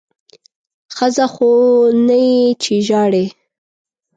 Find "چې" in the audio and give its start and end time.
2.63-2.73